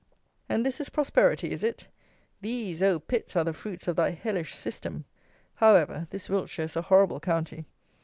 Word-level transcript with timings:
And 0.49 0.65
this 0.65 0.81
is 0.81 0.89
"prosperity," 0.89 1.51
is 1.51 1.63
it? 1.63 1.87
These, 2.41 2.81
Oh, 2.81 2.97
Pitt! 2.99 3.35
are 3.37 3.43
the 3.43 3.53
fruits 3.53 3.87
of 3.87 3.95
thy 3.97 4.09
hellish 4.09 4.55
system! 4.55 5.05
However, 5.57 6.07
this 6.09 6.27
Wiltshire 6.27 6.65
is 6.65 6.75
a 6.75 6.81
horrible 6.81 7.19
county. 7.19 7.67